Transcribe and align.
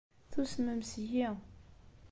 Tusmem 0.31 0.81
seg-i. 0.91 1.27